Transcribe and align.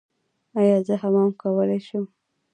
ایا 0.59 0.77
زه 0.87 0.93
حمام 1.01 1.29
کولی 1.41 1.79
شم؟ 1.87 2.05